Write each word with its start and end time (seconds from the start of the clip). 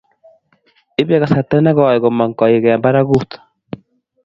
ipe 1.01 1.15
kasarta 1.21 1.55
ne 1.61 1.71
koi 1.77 2.01
komong' 2.03 2.37
koik 2.39 2.63
eng' 2.69 2.83
parakut 2.83 3.29